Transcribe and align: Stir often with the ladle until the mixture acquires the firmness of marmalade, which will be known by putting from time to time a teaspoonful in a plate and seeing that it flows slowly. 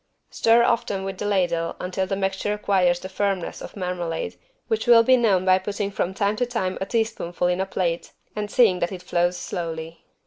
Stir 0.31 0.63
often 0.63 1.03
with 1.03 1.19
the 1.19 1.27
ladle 1.27 1.75
until 1.79 2.07
the 2.07 2.15
mixture 2.15 2.53
acquires 2.53 2.99
the 2.99 3.07
firmness 3.07 3.61
of 3.61 3.77
marmalade, 3.77 4.35
which 4.67 4.87
will 4.87 5.03
be 5.03 5.15
known 5.15 5.45
by 5.45 5.59
putting 5.59 5.91
from 5.91 6.15
time 6.15 6.35
to 6.37 6.45
time 6.47 6.75
a 6.81 6.87
teaspoonful 6.87 7.45
in 7.47 7.61
a 7.61 7.67
plate 7.67 8.11
and 8.35 8.49
seeing 8.49 8.79
that 8.79 8.91
it 8.91 9.03
flows 9.03 9.37
slowly. 9.37 10.03